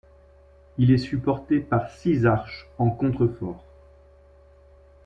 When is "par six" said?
1.59-2.25